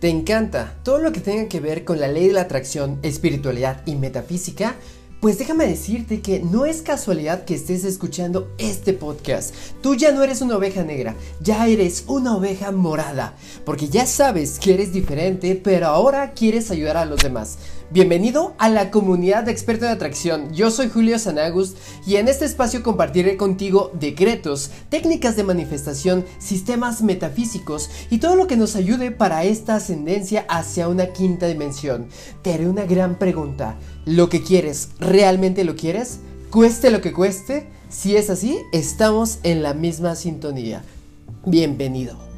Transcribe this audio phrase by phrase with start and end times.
[0.00, 3.82] ¿Te encanta todo lo que tenga que ver con la ley de la atracción, espiritualidad
[3.84, 4.76] y metafísica?
[5.20, 9.54] Pues déjame decirte que no es casualidad que estés escuchando este podcast.
[9.82, 13.34] Tú ya no eres una oveja negra, ya eres una oveja morada.
[13.66, 17.58] Porque ya sabes que eres diferente, pero ahora quieres ayudar a los demás.
[17.92, 20.54] Bienvenido a la comunidad de expertos de atracción.
[20.54, 21.76] Yo soy Julio Sanagust
[22.06, 28.46] y en este espacio compartiré contigo decretos, técnicas de manifestación, sistemas metafísicos y todo lo
[28.46, 32.06] que nos ayude para esta ascendencia hacia una quinta dimensión.
[32.42, 33.76] Te haré una gran pregunta.
[34.06, 36.20] ¿Lo que quieres, realmente lo quieres?
[36.50, 37.66] Cueste lo que cueste.
[37.88, 40.82] Si es así, estamos en la misma sintonía.
[41.44, 42.29] Bienvenido.